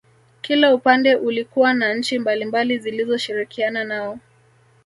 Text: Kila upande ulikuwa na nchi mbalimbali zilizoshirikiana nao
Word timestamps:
Kila 0.41 0.73
upande 0.73 1.15
ulikuwa 1.15 1.73
na 1.73 1.93
nchi 1.93 2.19
mbalimbali 2.19 2.77
zilizoshirikiana 2.77 3.83
nao 3.83 4.19